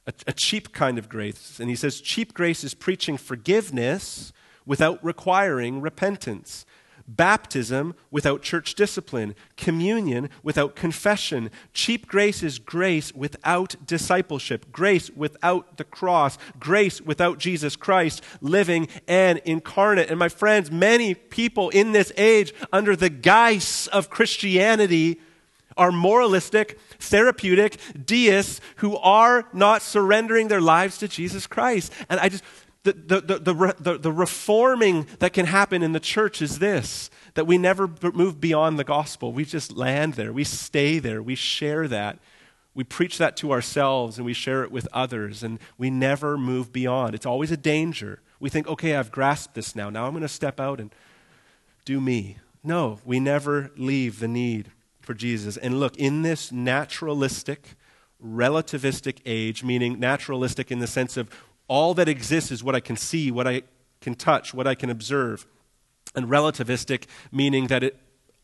[0.07, 1.59] a, a cheap kind of grace.
[1.59, 4.33] And he says, cheap grace is preaching forgiveness
[4.65, 6.65] without requiring repentance
[7.07, 11.51] baptism without church discipline, communion without confession.
[11.73, 18.89] Cheap grace is grace without discipleship, grace without the cross, grace without Jesus Christ living
[19.07, 20.11] and incarnate.
[20.11, 25.21] And my friends, many people in this age, under the guise of Christianity,
[25.77, 31.93] are moralistic, therapeutic deists who are not surrendering their lives to Jesus Christ.
[32.09, 32.45] And I just,
[32.85, 37.47] the, the, the, the, the reforming that can happen in the church is this that
[37.47, 39.33] we never move beyond the gospel.
[39.33, 42.19] We just land there, we stay there, we share that.
[42.75, 46.73] We preach that to ourselves and we share it with others, and we never move
[46.73, 47.15] beyond.
[47.15, 48.21] It's always a danger.
[48.41, 49.91] We think, okay, I've grasped this now.
[49.91, 50.93] Now I'm going to step out and
[51.85, 52.39] do me.
[52.65, 55.57] No, we never leave the need for Jesus.
[55.57, 57.77] And look, in this naturalistic,
[58.25, 61.29] relativistic age, meaning naturalistic in the sense of
[61.69, 63.63] all that exists is what I can see, what I
[64.01, 65.47] can touch, what I can observe.
[66.15, 67.99] And relativistic, meaning that it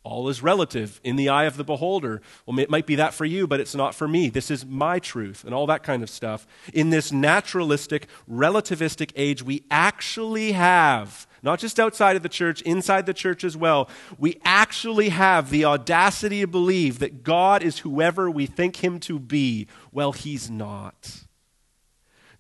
[0.05, 2.23] all is relative in the eye of the beholder.
[2.47, 4.31] Well, it might be that for you, but it's not for me.
[4.31, 6.47] This is my truth, and all that kind of stuff.
[6.73, 13.05] In this naturalistic, relativistic age, we actually have, not just outside of the church, inside
[13.05, 18.31] the church as well, we actually have the audacity to believe that God is whoever
[18.31, 19.67] we think him to be.
[19.93, 21.27] Well, he's not.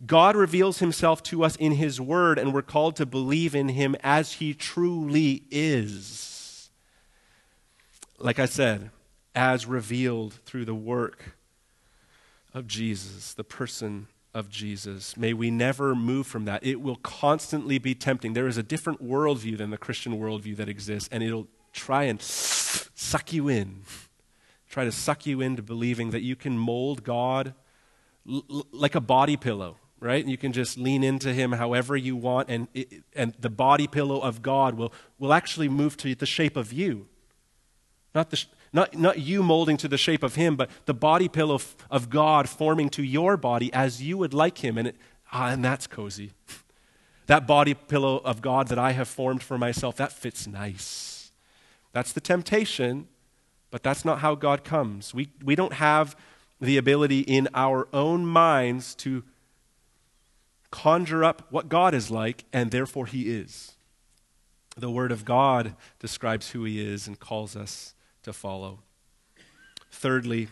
[0.06, 3.96] God reveals himself to us in his word, and we're called to believe in him
[4.02, 6.70] as he truly is.
[8.18, 8.90] Like I said,
[9.34, 11.37] as revealed through the work
[12.54, 15.16] of Jesus, the person of Jesus.
[15.16, 16.64] May we never move from that.
[16.64, 18.34] It will constantly be tempting.
[18.34, 22.20] There is a different worldview than the Christian worldview that exists, and it'll try and
[22.22, 23.82] suck you in.
[24.68, 27.54] Try to suck you into believing that you can mold God
[28.24, 30.24] like a body pillow right?
[30.24, 34.20] You can just lean into him however you want, and, it, and the body pillow
[34.20, 37.06] of God will, will actually move to the shape of you.
[38.14, 41.61] Not, the, not, not you molding to the shape of him, but the body pillow
[41.90, 44.78] of God forming to your body as you would like him.
[44.78, 44.96] And, it,
[45.32, 46.32] ah, and that's cozy.
[47.26, 51.30] That body pillow of God that I have formed for myself, that fits nice.
[51.92, 53.06] That's the temptation,
[53.70, 55.12] but that's not how God comes.
[55.12, 56.16] We, we don't have
[56.58, 59.24] the ability in our own minds to
[60.70, 63.76] conjure up what God is like, and therefore He is.
[64.76, 68.81] The Word of God describes who He is and calls us to follow.
[69.90, 70.48] Thirdly,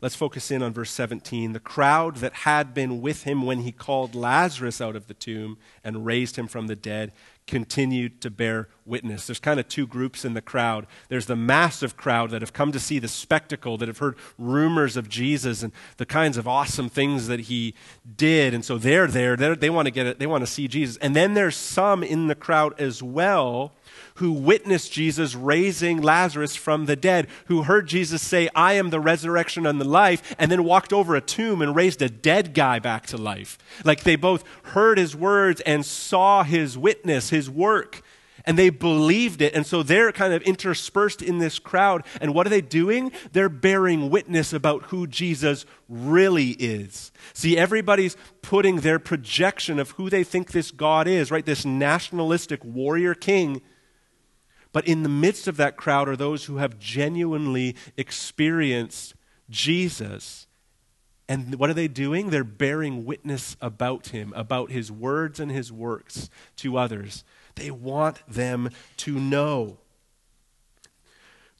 [0.00, 1.52] let's focus in on verse 17.
[1.52, 5.58] The crowd that had been with him when he called Lazarus out of the tomb
[5.84, 7.12] and raised him from the dead
[7.50, 9.26] continued to bear witness.
[9.26, 10.86] There's kind of two groups in the crowd.
[11.08, 14.96] There's the massive crowd that have come to see the spectacle, that have heard rumors
[14.96, 17.74] of Jesus and the kinds of awesome things that he
[18.16, 18.54] did.
[18.54, 19.36] And so they're there.
[19.36, 20.20] They're, they want to get it.
[20.20, 20.96] They want to see Jesus.
[20.98, 23.72] And then there's some in the crowd as well
[24.14, 29.00] who witnessed Jesus raising Lazarus from the dead, who heard Jesus say, I am the
[29.00, 32.78] resurrection and the life, and then walked over a tomb and raised a dead guy
[32.78, 33.58] back to life.
[33.84, 38.02] Like they both heard his words and saw his witness, his work,
[38.44, 39.54] and they believed it.
[39.54, 42.04] And so they're kind of interspersed in this crowd.
[42.20, 43.12] And what are they doing?
[43.32, 47.12] They're bearing witness about who Jesus really is.
[47.32, 51.44] See, everybody's putting their projection of who they think this God is, right?
[51.44, 53.62] This nationalistic warrior king
[54.72, 59.14] but in the midst of that crowd are those who have genuinely experienced
[59.48, 60.46] Jesus
[61.30, 62.30] And what are they doing?
[62.30, 67.22] They're bearing witness about him, about his words and his works to others.
[67.54, 69.78] They want them to know.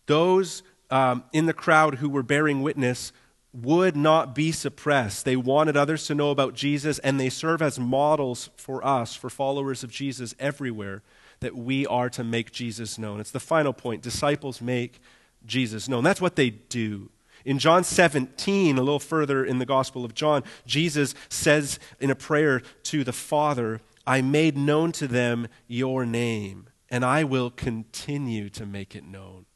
[0.07, 3.13] Those um, in the crowd who were bearing witness
[3.53, 5.25] would not be suppressed.
[5.25, 9.31] They wanted others to know about Jesus, and they serve as models for us, for
[9.31, 11.03] followers of Jesus everywhere,
[11.41, 13.21] that we are to make Jesus known.
[13.21, 14.03] It's the final point.
[14.03, 15.01] Disciples make
[15.45, 16.05] Jesus known.
[16.05, 17.11] That's what they do.
[17.45, 22.15] In John 17, a little further in the Gospel of John, Jesus says in a
[22.15, 28.51] prayer to the Father, I made known to them your name, and I will continue
[28.51, 29.47] to make it known.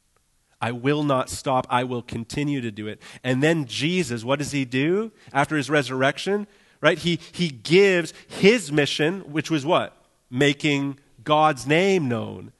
[0.61, 1.67] I will not stop.
[1.69, 3.01] I will continue to do it.
[3.23, 6.47] And then Jesus, what does he do after his resurrection?
[6.81, 6.97] Right?
[6.97, 9.95] He, he gives his mission, which was what?
[10.31, 12.53] Making God's name known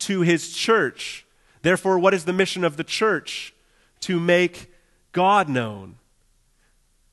[0.00, 1.26] to his church.
[1.62, 3.52] Therefore, what is the mission of the church?
[4.00, 4.72] To make
[5.12, 5.96] God known.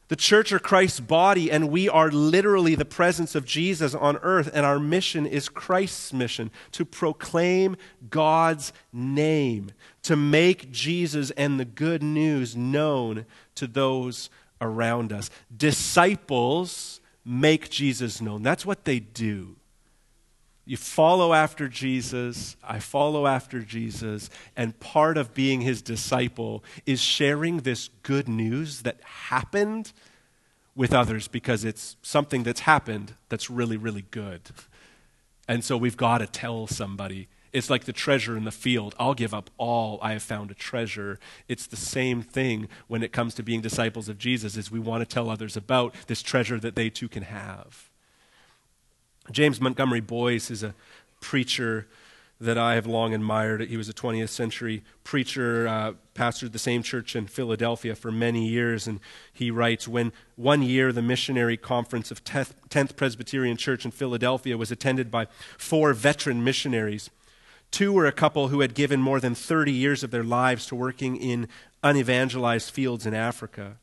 [0.09, 4.49] The church are Christ's body, and we are literally the presence of Jesus on earth,
[4.53, 7.75] and our mission is Christ's mission to proclaim
[8.09, 9.71] God's name,
[10.03, 14.29] to make Jesus and the good news known to those
[14.61, 15.29] around us.
[15.55, 18.43] Disciples make Jesus known.
[18.43, 19.56] That's what they do.
[20.67, 27.01] You follow after Jesus, I follow after Jesus, and part of being his disciple is
[27.01, 29.93] sharing this good news that happened
[30.75, 34.41] with others because it's something that's happened that's really, really good.
[35.47, 37.29] And so we've got to tell somebody.
[37.53, 38.93] It's like the treasure in the field.
[38.99, 39.99] I'll give up all.
[40.01, 41.17] I have found a treasure.
[41.47, 44.99] It's the same thing when it comes to being disciples of Jesus is we want
[44.99, 47.89] to tell others about this treasure that they too can have.
[49.31, 50.73] James Montgomery Boice is a
[51.19, 51.87] preacher
[52.39, 53.61] that I have long admired.
[53.61, 58.47] He was a 20th century preacher, uh, pastored the same church in Philadelphia for many
[58.47, 58.87] years.
[58.87, 58.99] And
[59.33, 64.71] he writes When one year the missionary conference of 10th Presbyterian Church in Philadelphia was
[64.71, 67.09] attended by four veteran missionaries,
[67.71, 70.75] two were a couple who had given more than 30 years of their lives to
[70.75, 71.47] working in
[71.83, 73.77] unevangelized fields in Africa.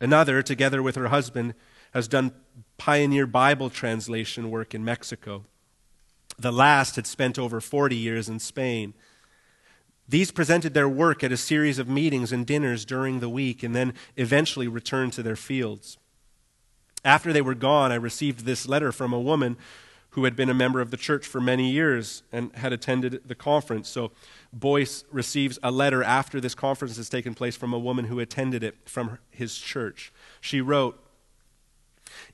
[0.00, 1.54] Another, together with her husband,
[1.94, 2.32] has done
[2.78, 5.44] pioneer Bible translation work in Mexico.
[6.38, 8.94] The last had spent over 40 years in Spain.
[10.08, 13.74] These presented their work at a series of meetings and dinners during the week and
[13.74, 15.98] then eventually returned to their fields.
[17.04, 19.56] After they were gone, I received this letter from a woman
[20.10, 23.34] who had been a member of the church for many years and had attended the
[23.34, 23.88] conference.
[23.88, 24.12] So
[24.52, 28.62] Boice receives a letter after this conference has taken place from a woman who attended
[28.62, 30.12] it from his church.
[30.40, 30.98] She wrote,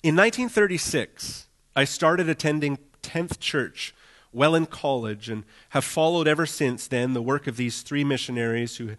[0.02, 1.46] in 1936,
[1.76, 3.94] I started attending 10th Church
[4.32, 8.76] well in college and have followed ever since then the work of these three missionaries
[8.76, 8.92] who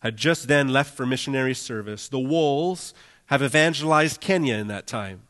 [0.00, 2.08] had just then left for missionary service.
[2.08, 2.92] The Wolves
[3.26, 5.22] have evangelized Kenya in that time.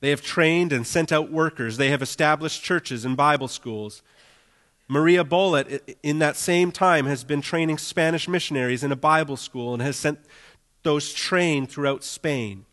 [0.00, 1.76] They have trained and sent out workers.
[1.76, 4.02] They have established churches and Bible schools.
[4.88, 9.74] Maria Bollet, in that same time, has been training Spanish missionaries in a Bible school
[9.74, 10.18] and has sent
[10.82, 12.64] those trained throughout Spain.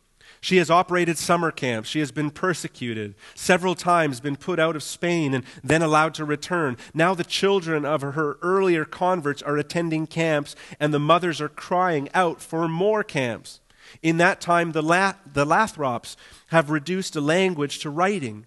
[0.46, 1.89] She has operated summer camps.
[1.89, 6.24] She has been persecuted, several times been put out of Spain and then allowed to
[6.24, 6.78] return.
[6.93, 12.10] Now the children of her earlier converts are attending camps, and the mothers are crying
[12.14, 13.60] out for more camps.
[14.04, 16.16] In that time, the, La- the Lathrops
[16.50, 18.46] have reduced a language to writing,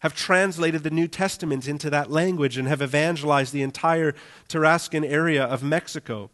[0.00, 4.14] have translated the New Testament into that language, and have evangelized the entire
[4.50, 6.28] Tarascan area of Mexico.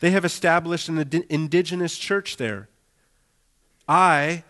[0.00, 2.68] They have established an indigenous church there.
[3.88, 4.44] I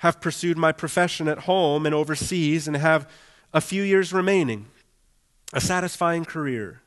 [0.00, 3.06] have pursued my profession at home and overseas and have
[3.52, 4.66] a few years remaining,
[5.52, 6.80] a satisfying career.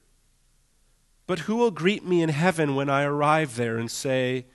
[1.28, 4.48] But who will greet me in heaven when I arrive there and say,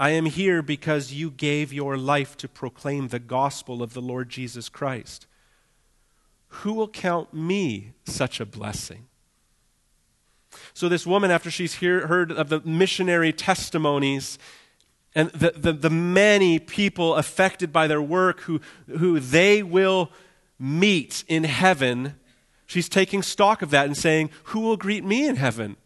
[0.00, 4.30] I am here because you gave your life to proclaim the gospel of the Lord
[4.30, 5.26] Jesus Christ?
[6.48, 9.06] Who will count me such a blessing?
[10.72, 14.38] So, this woman, after she's hear, heard of the missionary testimonies
[15.14, 20.10] and the, the, the, many people affected by their work who, who they will
[20.58, 22.16] meet in heaven,
[22.66, 25.76] she's taking stock of that and saying, Who will greet me in heaven?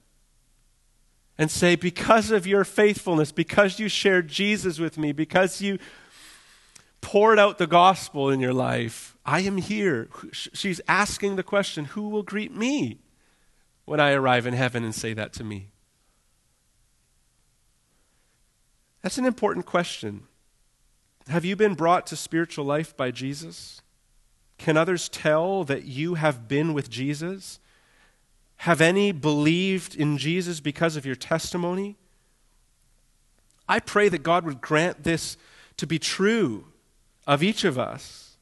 [1.37, 5.79] And say, Because of your faithfulness, because you shared Jesus with me, because you
[7.03, 10.09] poured out the gospel in your life, I am here.
[10.33, 12.99] She's asking the question, Who will greet me
[13.85, 15.69] when I arrive in heaven and say that to me?
[19.09, 20.25] That's an important question.
[21.29, 23.81] Have you been brought to spiritual life by Jesus?
[24.59, 27.59] Can others tell that you have been with Jesus?
[28.59, 31.97] Have any believed in Jesus because of your testimony?
[33.67, 35.39] I pray that God would grant this
[35.79, 36.67] to be true
[37.27, 38.37] of each of us.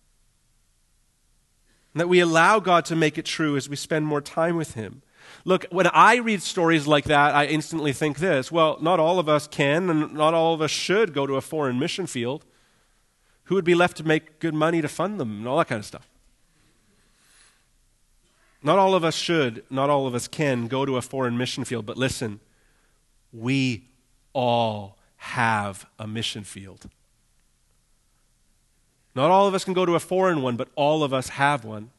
[1.95, 4.75] And that we allow God to make it true as we spend more time with
[4.75, 5.03] Him.
[5.47, 9.29] Look, when I read stories like that, I instantly think this well, not all of
[9.29, 12.45] us can and not all of us should go to a foreign mission field.
[13.45, 15.79] Who would be left to make good money to fund them and all that kind
[15.79, 16.09] of stuff?
[18.61, 21.63] Not all of us should, not all of us can go to a foreign mission
[21.63, 22.41] field, but listen,
[23.33, 23.85] we
[24.33, 26.91] all have a mission field.
[29.15, 31.65] Not all of us can go to a foreign one, but all of us have
[31.65, 31.93] one.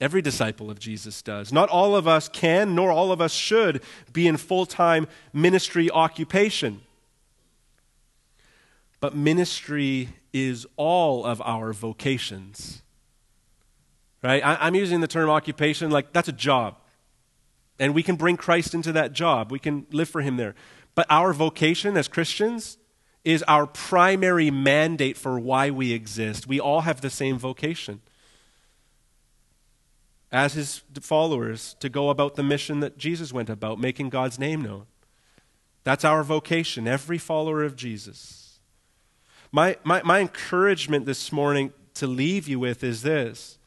[0.00, 1.52] Every disciple of Jesus does.
[1.52, 3.82] Not all of us can, nor all of us should,
[4.12, 6.80] be in full time ministry occupation.
[9.00, 12.82] But ministry is all of our vocations.
[14.22, 14.44] Right?
[14.44, 16.76] I, am using the term occupation like that's a job.
[17.78, 20.54] And we can bring Christ into that job, we can live for Him there.
[20.94, 22.78] But our vocation as Christians
[23.24, 26.46] is our primary mandate for why we exist.
[26.46, 28.00] We all have the same vocation
[30.32, 34.62] as his followers to go about the mission that Jesus went about, making God's name
[34.62, 34.86] known.
[35.82, 38.60] That's our vocation, every follower of Jesus.
[39.50, 43.58] My, my, my encouragement this morning to leave you with is this.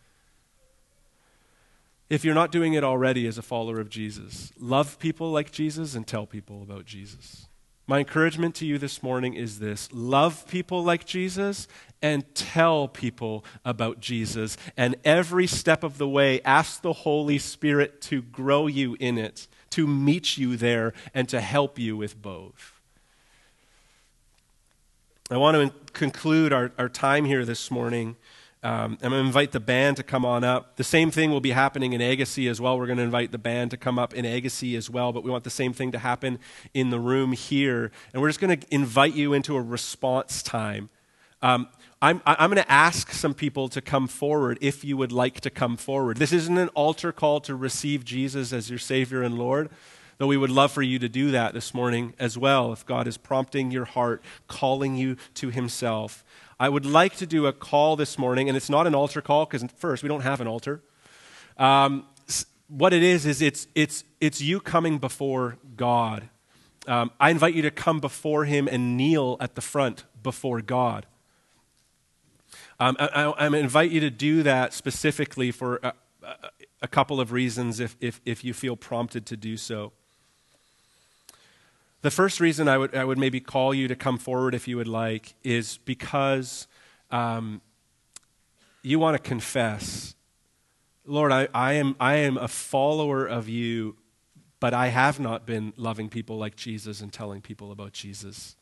[2.10, 5.96] If you're not doing it already as a follower of Jesus, love people like Jesus
[5.96, 7.48] and tell people about Jesus.
[7.86, 11.68] My encouragement to you this morning is this love people like Jesus
[12.02, 14.58] and tell people about Jesus.
[14.78, 19.48] And every step of the way, ask the Holy Spirit to grow you in it,
[19.72, 22.74] to meet you there, and to help you with both.
[25.30, 28.16] I want to conclude our, our time here this morning
[28.64, 30.78] um, I'm going to invite the band to come on up.
[30.78, 32.80] The same thing will be happening in Agassiz as well.
[32.80, 35.30] We're going to invite the band to come up in Agassiz as well, but we
[35.30, 36.40] want the same thing to happen
[36.74, 37.92] in the room here.
[38.14, 40.90] And we're just going to invite you into a response time.
[41.42, 41.68] Um,
[42.02, 45.50] I'm, I'm going to ask some people to come forward if you would like to
[45.50, 46.16] come forward.
[46.16, 49.70] This isn't an altar call to receive Jesus as your Savior and Lord,
[50.20, 53.08] though we would love for you to do that this morning as well if God
[53.08, 56.24] is prompting your heart, calling you to Himself.
[56.64, 59.46] I would like to do a call this morning, and it's not an altar call
[59.46, 60.82] because, first, we don't have an altar.
[61.58, 62.06] Um,
[62.70, 66.30] what it is, is it's, it's, it's you coming before God.
[66.88, 71.06] Um, I invite you to come before Him and kneel at the front before God.
[72.80, 75.94] Um, I, I, I, invite you to do that specifically for a,
[76.82, 79.92] a couple of reasons if, if, if you feel prompted to do so.
[82.04, 84.76] The first reason I would, I would maybe call you to come forward if you
[84.76, 86.68] would like is because
[87.12, 87.62] um,
[88.82, 90.14] you want to confess,
[91.06, 93.96] Lord, I, I, am, I am a follower of you,
[94.60, 98.58] but I have not been loving people like Jesus and telling people about Jesus.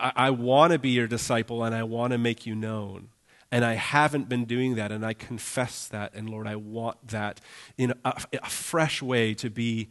[0.00, 3.10] I, I want to be your disciple and I want to make you known.
[3.52, 6.14] And I haven't been doing that, and I confess that.
[6.14, 7.38] And Lord, I want that
[7.76, 9.90] in a, a fresh way to be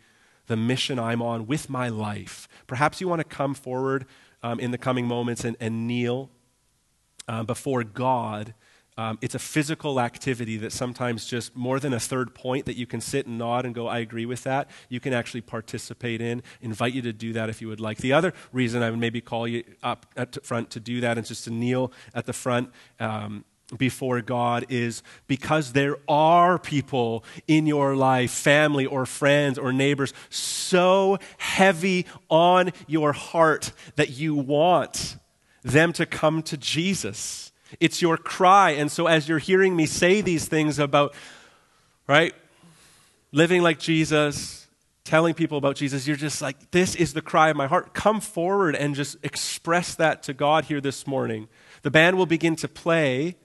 [0.52, 2.50] the mission I'm on with my life.
[2.68, 4.06] Perhaps you want to come forward
[4.44, 6.30] um, in the coming moments and, and kneel
[7.30, 8.54] uh, before God.
[8.98, 12.86] Um, it's a physical activity that sometimes just more than a third point that you
[12.86, 14.70] can sit and nod and go, I agree with that.
[14.90, 16.44] You can actually participate in.
[16.62, 18.00] Invite you to do that if you would like.
[18.00, 21.26] The other reason I would maybe call you up at front to do that and
[21.26, 23.46] just to kneel at the front um,
[23.78, 30.14] before God is because there are people in your life, family or friends or neighbors,
[30.30, 35.18] so heavy on your heart that you want
[35.64, 37.52] them to come to Jesus.
[37.80, 38.72] It's your cry.
[38.72, 41.14] And so, as you're hearing me say these things about,
[42.08, 42.34] right,
[43.32, 44.68] living like Jesus,
[45.04, 47.94] telling people about Jesus, you're just like, this is the cry of my heart.
[47.94, 51.48] Come forward and just express that to God here this morning.
[51.82, 53.36] The band will begin to play.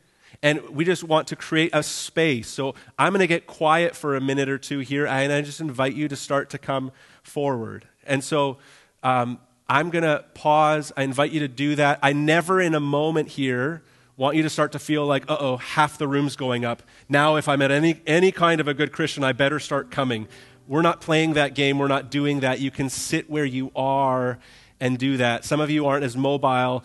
[0.43, 2.49] And we just want to create a space.
[2.49, 5.61] So I'm going to get quiet for a minute or two here, and I just
[5.61, 7.87] invite you to start to come forward.
[8.05, 8.59] And so
[9.03, 10.93] um, I'm going to pause.
[10.97, 11.99] I invite you to do that.
[12.03, 13.83] I never, in a moment here,
[14.17, 16.83] want you to start to feel like, uh oh, half the room's going up.
[17.09, 20.29] Now, if I'm at any, any kind of a good Christian, I better start coming.
[20.67, 21.79] We're not playing that game.
[21.79, 22.61] We're not doing that.
[22.61, 24.39] You can sit where you are
[24.81, 25.45] and do that.
[25.45, 26.83] Some of you aren't as mobile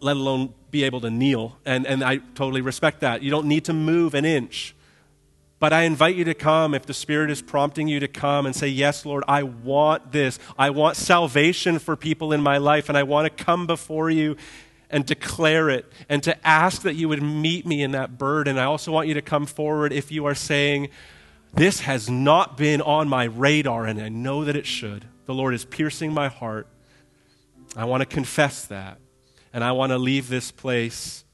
[0.00, 1.56] let alone be able to kneel.
[1.64, 3.22] And, and I totally respect that.
[3.22, 4.74] You don't need to move an inch.
[5.60, 8.54] But I invite you to come if the Spirit is prompting you to come and
[8.54, 10.38] say, Yes, Lord, I want this.
[10.56, 14.36] I want salvation for people in my life, and I want to come before you
[14.88, 18.56] and declare it and to ask that you would meet me in that burden.
[18.56, 20.90] I also want you to come forward if you are saying,
[21.54, 25.06] This has not been on my radar, and I know that it should.
[25.26, 26.68] The Lord is piercing my heart
[27.76, 28.98] I want to confess that.
[29.52, 31.24] And I want to leave this place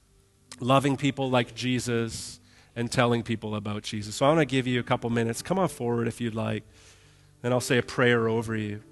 [0.61, 2.41] loving people like Jesus
[2.77, 4.17] and telling people about Jesus.
[4.17, 5.43] So I want to give you a couple minutes.
[5.43, 6.65] Come on forward if you'd like.
[7.43, 8.83] and I'll say a prayer over you.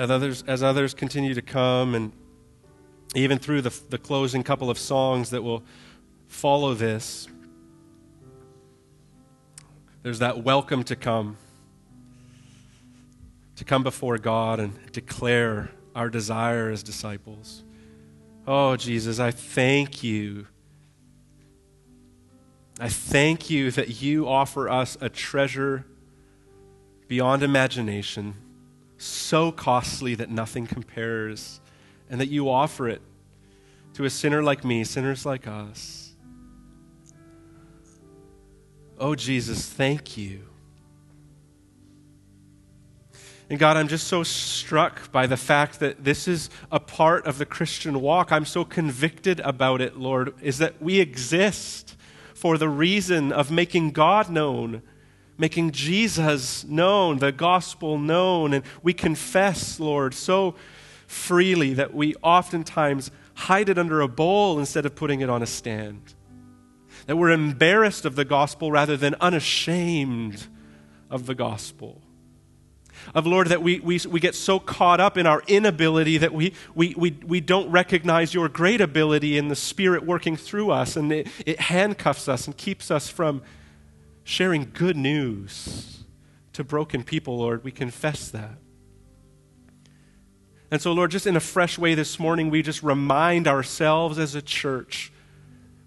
[0.00, 2.10] As others, as others continue to come, and
[3.14, 5.62] even through the, the closing couple of songs that will
[6.26, 7.28] follow this,
[10.02, 11.36] there's that welcome to come,
[13.56, 17.62] to come before God and declare our desire as disciples.
[18.46, 20.46] Oh, Jesus, I thank you.
[22.80, 25.84] I thank you that you offer us a treasure
[27.06, 28.34] beyond imagination
[29.00, 31.60] so costly that nothing compares,
[32.10, 33.00] and that you offer it
[33.94, 36.12] to a sinner like me, sinners like us.
[38.98, 40.42] Oh, Jesus, thank you.
[43.48, 47.38] And God, I'm just so struck by the fact that this is a part of
[47.38, 48.30] the Christian walk.
[48.30, 51.96] I'm so convicted about it, Lord, is that we exist
[52.34, 54.82] for the reason of making God known
[55.40, 58.52] making Jesus known, the gospel known.
[58.52, 60.54] And we confess, Lord, so
[61.06, 65.46] freely that we oftentimes hide it under a bowl instead of putting it on a
[65.46, 66.14] stand.
[67.06, 70.46] That we're embarrassed of the gospel rather than unashamed
[71.08, 72.02] of the gospel.
[73.14, 76.52] Of Lord, that we, we, we get so caught up in our inability that we,
[76.74, 81.10] we, we, we don't recognize your great ability in the Spirit working through us, and
[81.10, 83.40] it, it handcuffs us and keeps us from
[84.30, 86.04] sharing good news
[86.52, 87.64] to broken people, Lord.
[87.64, 88.58] We confess that.
[90.70, 94.36] And so, Lord, just in a fresh way this morning, we just remind ourselves as
[94.36, 95.12] a church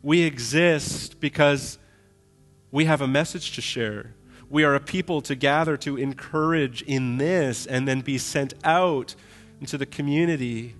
[0.02, 1.78] we exist because
[2.70, 4.14] we have a message to share.
[4.50, 9.16] We are a people to gather to encourage in this and then be sent out
[9.62, 10.76] into the community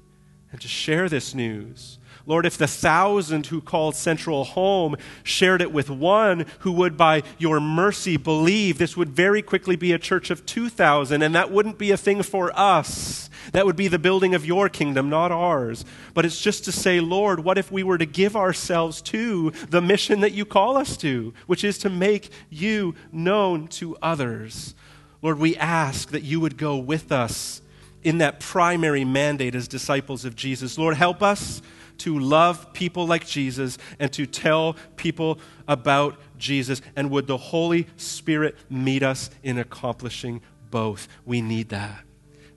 [0.52, 1.98] and to share this news.
[2.26, 7.24] Lord, if the thousand who called Central home shared it with one who would, by
[7.38, 11.78] your mercy, believe, this would very quickly be a church of 2,000, and that wouldn't
[11.78, 13.30] be a thing for us.
[13.52, 15.84] That would be the building of your kingdom, not ours.
[16.14, 19.82] But it's just to say, Lord, what if we were to give ourselves to the
[19.82, 24.76] mission that you call us to, which is to make you known to others?
[25.22, 27.62] Lord, we ask that you would go with us
[28.02, 30.78] in that primary mandate as disciples of Jesus.
[30.78, 31.62] Lord, help us
[32.00, 36.82] to love people like Jesus and to tell people about Jesus.
[36.96, 40.42] And would the Holy Spirit meet us in accomplishing
[40.72, 41.08] both?
[41.26, 42.04] We need that.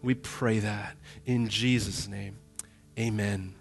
[0.02, 0.96] We pray that.
[1.24, 2.36] In Jesus' name,
[2.98, 3.55] amen.